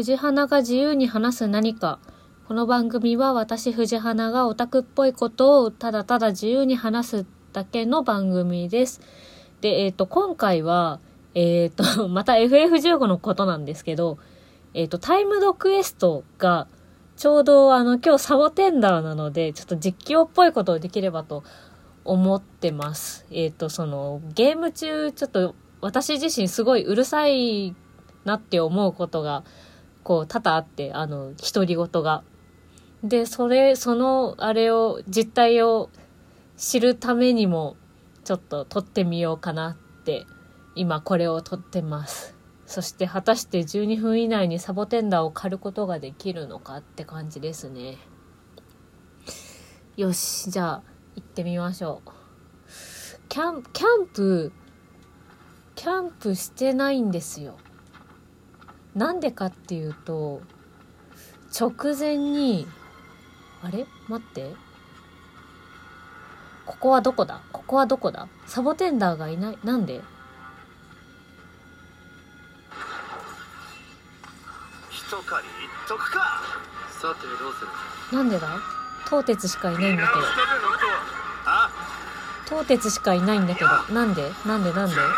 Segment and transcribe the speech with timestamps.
[0.00, 1.98] 藤花が自由に話す何か。
[2.48, 9.02] この番組は私藤花がオタクっぽいことをただただ自由に話すだけの番組です。
[9.60, 11.00] で、えっ、と、今回は、
[11.34, 14.16] えっ、と、 また FF15 のことなんですけど、
[14.72, 16.66] えっ、と、タイムドクエストが、
[17.16, 21.44] ちょうどあの、今日サボテンダーなので、ちょっと実況っぽいことをできればと
[22.06, 23.26] 思ってます。
[23.30, 27.74] えっ、と、その、ゲーム中、ちょっと私自身すごいうるさい
[28.24, 29.44] なって思うことが、
[30.04, 32.22] こう、多々あって、あの、独り言が。
[33.02, 35.90] で、それ、その、あれを、実態を
[36.56, 37.76] 知るためにも、
[38.24, 40.26] ちょっと撮ってみようかなって、
[40.74, 42.36] 今これを撮ってます。
[42.66, 47.98] そして果たして12分以内にサボテンダーを狩ることができるのかって感じですね。
[49.96, 50.82] よし、じゃあ、
[51.16, 52.10] 行ってみましょう。
[53.28, 54.52] キャン、キャンプ、
[55.74, 57.56] キャンプしてないんですよ。
[58.94, 60.42] なんでかっていうと、
[61.58, 62.66] 直前に、
[63.62, 63.86] あれ？
[64.08, 64.54] 待って。
[66.66, 67.40] ここはどこだ？
[67.52, 68.28] ここはどこだ？
[68.46, 69.58] サボテンダーがいない？
[69.64, 70.00] なんで？
[74.90, 75.48] 一狩り？
[75.86, 76.42] 一徳か？
[77.00, 77.60] さてどうす
[78.12, 78.16] る？
[78.16, 78.48] なんでだ？
[79.06, 80.20] 東鉄しかいないんだけど。
[81.46, 81.70] あ？
[82.46, 83.70] 東鉄しかいないんだけど。
[83.92, 84.30] なんで？
[84.46, 84.72] なんで？
[84.72, 84.96] なんで？
[84.96, 85.10] なん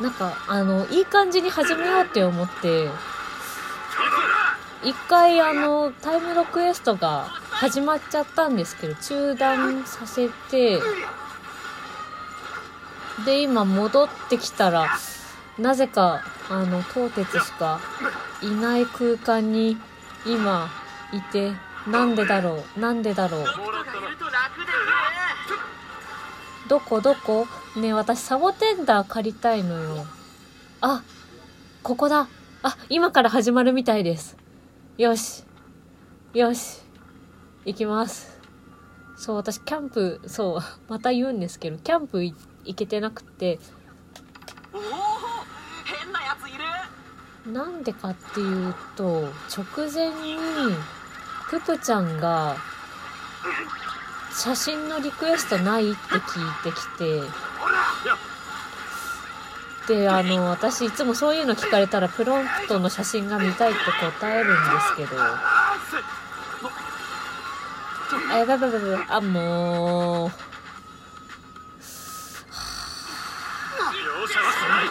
[0.00, 2.90] なんか、あの、いい感じに始めようって思って、
[4.84, 10.80] 一回あの、タイムロクエストが始まっちゃったんですけど、中断させて、
[13.24, 14.86] で、今戻ってきたら、
[15.58, 17.80] なぜか、あの、東鉄しか
[18.42, 19.78] いない空間に
[20.26, 20.68] 今
[21.12, 21.52] いて、
[21.86, 23.44] なんでだろうなんでだろう。
[26.68, 27.46] どこどこ？
[27.76, 30.06] ねえ私サボテンダー借りたいのよ。
[30.80, 31.02] あ、
[31.82, 32.26] ここだ。
[32.62, 34.38] あ、今から始まるみたいです。
[34.96, 35.44] よし。
[36.32, 36.80] よし。
[37.66, 38.40] 行きます。
[39.18, 42.34] そう、私キャンプ、そう、 また言うんですけど、キャンプい
[42.64, 43.58] 行けてなくて、
[44.72, 44.80] おお
[45.84, 50.38] 変なやついるなんでかっていうと、直前に、
[51.50, 52.56] ププちゃんが、
[54.32, 57.20] 写真のリクエストないって聞いてきて、
[59.86, 63.80] で、あの、私いつもそういうの聞かれたらプロンプトの写真が見たいって
[64.20, 65.16] 答えるんですけど、
[68.32, 70.30] あ、やばいやばいやばい、あ、もう、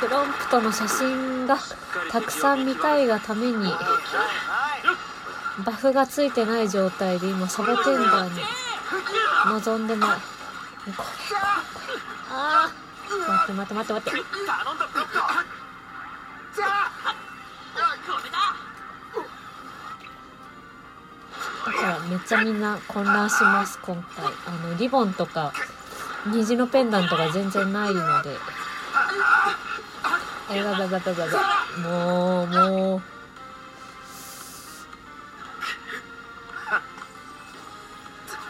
[0.00, 1.58] プロンプトの写真が
[2.10, 3.72] たくさん見たいがために、
[5.64, 8.40] バフがついてない状態で今サボテンダーに
[9.44, 10.08] 臨んでない。
[10.10, 10.16] こ
[10.86, 11.98] れ、これ、これ。
[12.30, 12.70] あ
[13.08, 14.10] 待って待って待って待って。
[14.10, 15.12] 頼んだブロック
[16.54, 16.90] じゃあ
[18.06, 18.38] これだ
[21.66, 25.52] だからめっちゃみんな混乱します今回あのリボンとか
[26.26, 28.36] 虹のペンダントが全然ないので
[30.50, 33.02] えばばばばばばもうも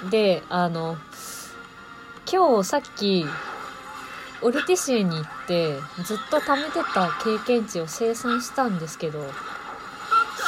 [0.07, 0.97] うであの
[2.31, 3.27] 今日さっき
[4.43, 9.25] オルティシエに行ってずっと貯めてた経験値を生産したんですけど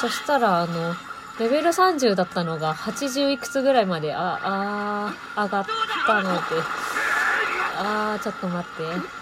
[0.01, 0.95] そしたらあの
[1.39, 5.67] レベル30だったのが80いくつぐらいまでああ上がっ
[6.07, 6.39] たので
[7.83, 9.21] ああちょっと待って。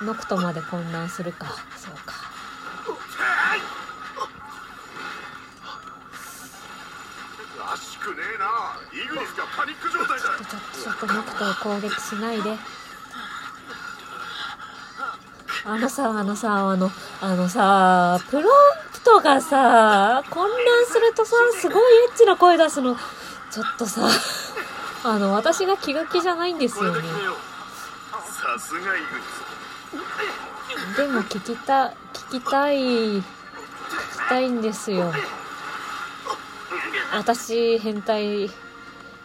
[0.00, 1.56] ノクトまで混乱するか。
[1.76, 2.17] そうか。
[8.08, 8.80] くねえな。
[8.92, 10.24] イグニスがパニック状態だ。
[10.24, 12.56] ちょっとちょっとちょっとノクトを攻撃しないで
[15.64, 18.44] あのさあのさあのあのさプロン
[18.92, 22.96] プトがさ混乱するとさすごいエッチな声出すの
[23.50, 24.08] ちょっとさ
[25.04, 27.02] あの私が気が気じゃないんですよね
[28.10, 33.24] さすがイグニスでも聞きた聞きたい聞き
[34.28, 35.12] たいんですよ
[37.12, 38.50] 私変態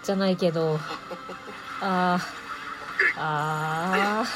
[0.03, 0.79] じゃないけど
[1.81, 2.21] あー
[3.17, 4.27] あー。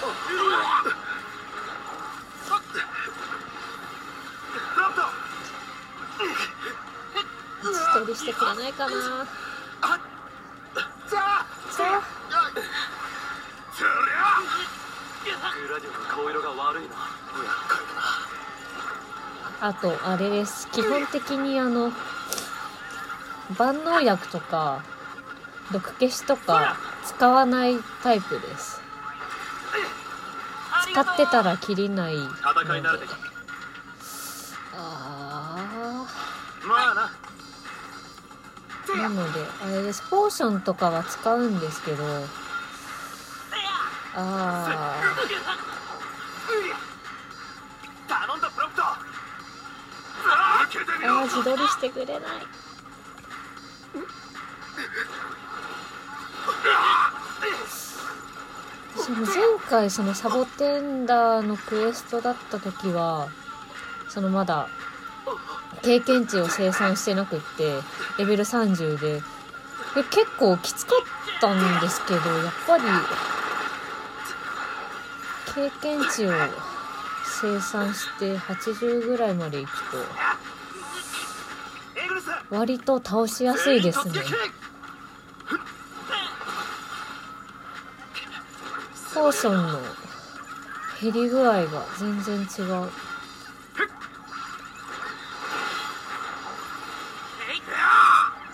[8.00, 8.92] 一人してくれないかな。
[11.10, 12.04] じゃあさあ
[13.74, 16.96] そりゃグラディオの顔色が悪いな厄
[17.68, 17.96] 介だ
[19.62, 20.68] なあとあれです。
[20.72, 21.92] 基本的にあの
[23.58, 24.84] 万能薬とか
[25.72, 28.82] 毒消しとか使わないタイプです。
[30.90, 32.16] 立ってたら切りない。
[32.16, 32.30] ので
[34.76, 36.06] あ
[36.64, 37.12] まあな。
[39.10, 40.04] のであれです。
[40.10, 42.04] ポーションとかは使うんですけど。
[44.20, 45.08] ああー
[51.08, 52.22] ろ自撮りしてくれない
[59.69, 63.30] 回そのサボテンダーのクエストだった時は
[64.10, 64.69] そのまだ
[65.84, 67.81] 経験値を生産してなくって
[68.18, 69.22] レベル30で。
[69.96, 72.84] で結構きつかったんですけどやっぱり
[75.56, 76.31] 経験値を
[77.42, 79.98] 生産して80ぐらいまでいくと
[82.56, 84.14] 割と倒しやすいですね。
[89.18, 89.80] 全員突撃ポーションの
[91.02, 92.46] 減り具合が全然違う。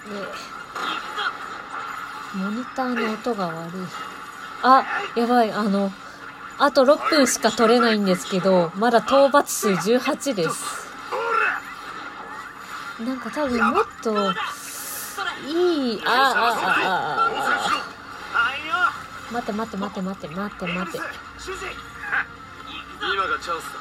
[0.04, 0.18] で
[2.36, 3.72] モニターの音が悪い。
[4.64, 5.52] あやばい。
[5.52, 5.92] あの
[6.58, 10.84] あと6分しか取れないんですけどまだ討伐数18です。
[13.00, 14.32] なんか多分もっと
[15.48, 17.33] いいああああああ
[19.34, 20.98] 待って待って待って待って待って待って。
[21.00, 21.06] 今
[23.28, 23.72] がチャンスだ。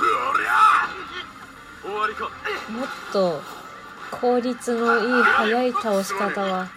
[0.00, 0.02] お
[0.38, 0.88] りゃ
[1.82, 2.30] 終わりか
[2.70, 3.42] もっと
[4.12, 6.68] 効率のいい速い倒し方は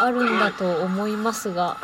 [0.00, 1.76] あるんだと思いますが。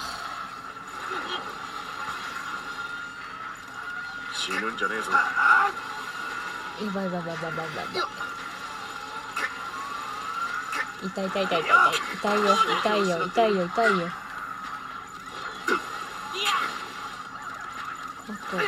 [4.33, 5.11] 死ぬんじゃねえぞ。
[6.87, 7.85] やばいやばいやばいやばいやばい
[11.03, 11.65] 痛い痛い痛い痛い
[12.19, 12.45] 痛い。
[12.45, 14.09] よ痛いよ痛いよ痛いよ。
[18.27, 18.59] あと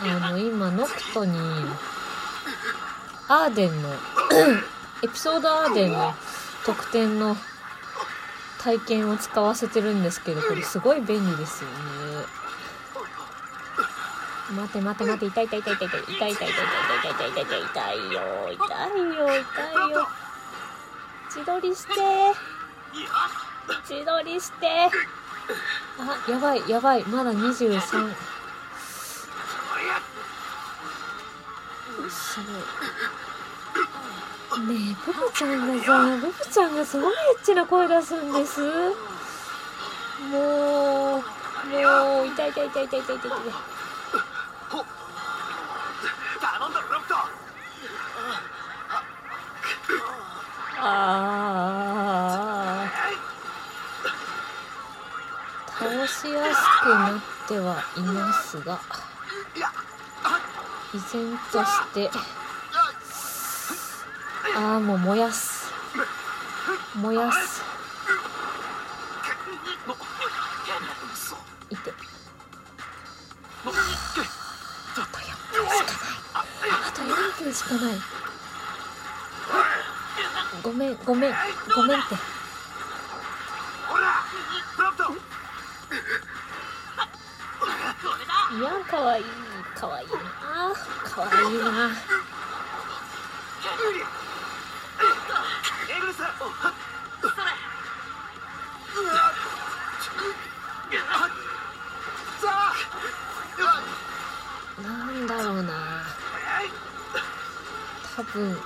[0.00, 1.38] あの今ノクトに
[3.28, 3.88] アーデンの
[5.02, 6.14] エピソードアーデンの
[6.64, 7.36] 特典の
[8.58, 12.26] 体験を使わせてるんですけどこれすごい便利ですよね。
[14.50, 16.44] 待て待て待て痛い痛い痛い痛い痛い痛い痛い痛い痛い痛
[17.04, 18.50] い痛い痛い痛い痛いよ痛い
[19.14, 19.42] よ痛い
[19.90, 20.08] よ
[21.28, 21.92] 自撮りして
[23.86, 24.88] 自撮りして
[25.98, 27.78] あやばいやばいまだ23
[32.08, 32.46] すご
[34.56, 38.66] いねえププちゃんがさププちゃんがすごいエッチな声出すんですも
[40.30, 40.32] う
[41.18, 41.22] も
[42.22, 43.30] う痛い痛い痛い痛い痛い痛い痛い
[46.40, 47.14] 頼んだプロンプト
[50.90, 52.88] あー。
[55.78, 58.80] 倒しやすくなってはいますが
[60.92, 62.10] 依然として
[64.56, 65.70] ああもう燃やす。
[66.96, 67.62] 燃やす。
[71.70, 71.92] いて。
[73.62, 73.66] あ
[75.12, 76.12] と4分しかない。
[76.34, 76.44] あ
[76.92, 77.94] と4分しかない。
[80.62, 81.34] ごめんごめん
[81.74, 82.14] ごめんって。
[83.86, 84.24] ほら
[84.76, 85.12] プロンプト
[88.56, 89.24] いやかわいい
[89.74, 90.14] かわいいな
[91.04, 91.90] かわいいな
[95.96, 96.72] エグルスさあ
[104.82, 105.72] なんだろうな。
[108.16, 108.56] 多分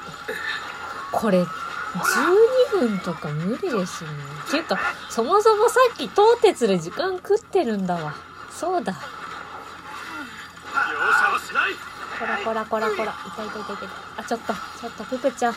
[1.10, 1.46] これ。
[1.94, 4.10] 12分とか無理ですね。
[4.48, 4.78] っていうか
[5.10, 8.14] そもそもさっき東鉄で時間食ってるんだわ。
[8.50, 8.92] そうだ。
[8.92, 8.98] 容
[10.78, 11.72] 赦はしない。
[12.18, 13.14] こらこらこらこら。
[13.36, 13.88] 痛い痛い痛い痛い。
[14.16, 15.54] あちょっとちょっとププちゃん。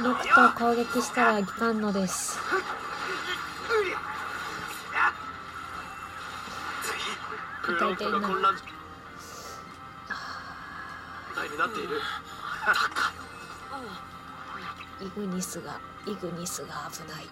[0.00, 2.38] ノクトを攻撃したらいかんのです。
[7.62, 8.62] プロンプトが混乱状
[11.36, 12.00] 態 になっている
[15.00, 17.26] イグニスがイグニスが危ない。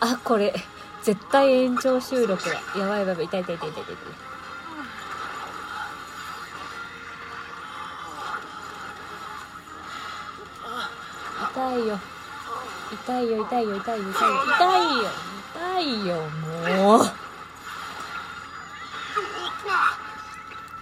[0.00, 0.52] あこれ
[1.02, 2.54] 絶対延長収録だ。
[2.78, 3.96] やばいやばい痛い痛い痛い痛い痛い。
[11.52, 12.00] 痛いよ。
[12.92, 14.34] 痛いよ痛いよ痛いよ痛いよ。
[14.56, 15.10] 痛いよ
[15.54, 17.04] 痛いよもう。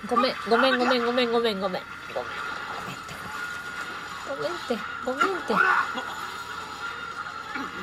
[0.09, 1.82] ごめんごめんごめんごめんごめんごめん。
[4.37, 5.27] ごめんってごめんって。
[5.27, 5.53] ごめんって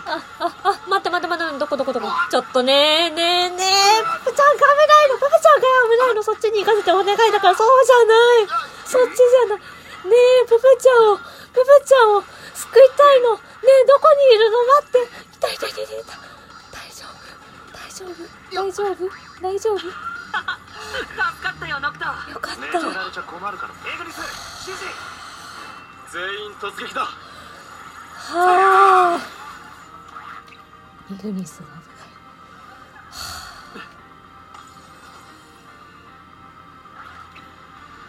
[0.10, 2.08] あ、あ、あ、待って待って待って、どこどこどこ？
[2.32, 7.79] ちょっとねえ、ねえねえ、ププちゃんが危ないの、ププちゃんが危ないの、そっちに行かせてお願いだから、そう
[31.12, 31.66] イグニスが。
[31.66, 32.10] 危ない。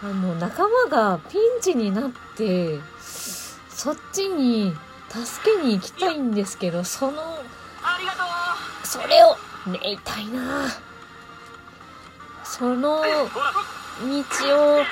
[0.03, 4.75] はあ、の仲間がピンチになってそっちに
[5.09, 7.39] 助けに行きたいんですけどその
[8.85, 9.37] それを
[9.71, 10.69] ね痛いな。
[12.45, 13.05] その道
[14.81, 14.85] を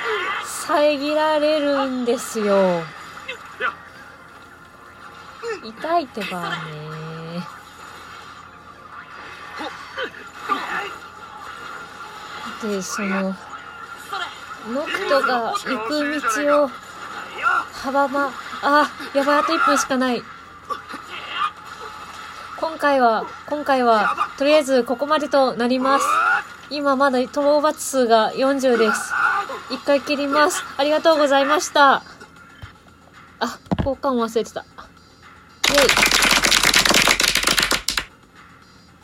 [0.44, 2.82] 遮られるんですよ。
[5.64, 6.87] 痛いってばね。
[12.62, 13.34] でその
[14.72, 20.22] ノクトが行く道をいや阻まあやばいあと1分しかない。
[22.60, 26.04] 今回は今回はとりあえずここまでとなります。
[26.70, 29.12] 今まだ討伐数が40です。
[29.70, 30.64] 一回切ります。
[30.76, 32.02] ありがとうございました。
[33.40, 34.62] あ交換忘れてた。
[34.62, 36.07] イェイ。